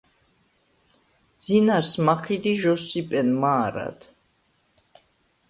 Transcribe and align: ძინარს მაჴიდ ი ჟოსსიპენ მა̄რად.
ძინარს 1.41 1.91
მაჴიდ 2.05 2.43
ი 2.51 2.53
ჟოსსიპენ 2.61 3.29
მა̄რად. 3.41 3.99